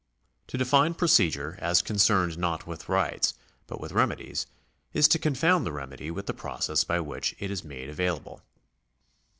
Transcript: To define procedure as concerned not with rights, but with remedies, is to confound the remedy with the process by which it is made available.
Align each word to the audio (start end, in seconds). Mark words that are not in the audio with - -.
To 0.47 0.57
define 0.57 0.95
procedure 0.95 1.59
as 1.61 1.83
concerned 1.83 2.35
not 2.35 2.65
with 2.65 2.89
rights, 2.89 3.35
but 3.67 3.79
with 3.79 3.91
remedies, 3.91 4.47
is 4.93 5.07
to 5.09 5.19
confound 5.19 5.63
the 5.63 5.71
remedy 5.71 6.09
with 6.09 6.25
the 6.25 6.33
process 6.33 6.83
by 6.83 6.99
which 6.99 7.35
it 7.37 7.51
is 7.51 7.63
made 7.63 7.87
available. 7.87 8.41